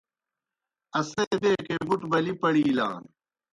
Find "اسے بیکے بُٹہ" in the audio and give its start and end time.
0.99-2.05